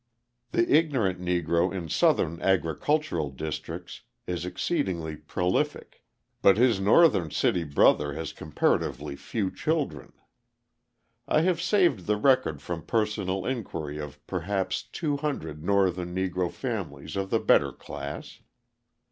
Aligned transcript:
The 0.51 0.67
ignorant 0.75 1.21
Negro 1.21 1.71
in 1.71 1.87
Southern 1.87 2.41
agricultural 2.41 3.29
districts 3.29 4.01
is 4.25 4.45
exceedingly 4.45 5.15
prolific, 5.15 6.03
but 6.41 6.57
his 6.57 6.79
Northern 6.79 7.29
city 7.29 7.63
brother 7.63 8.13
has 8.13 8.33
comparatively 8.33 9.15
few 9.15 9.51
children. 9.51 10.11
I 11.27 11.41
have 11.41 11.61
saved 11.61 12.07
the 12.07 12.17
record 12.17 12.63
from 12.63 12.81
personal 12.81 13.45
inquiry 13.45 13.99
of 13.99 14.25
perhaps 14.25 14.81
two 14.81 15.17
hundred 15.17 15.63
Northern 15.63 16.15
Negro 16.15 16.51
families 16.51 17.15
of 17.15 17.29
the 17.29 17.39
better 17.39 17.71
class. 17.71 18.39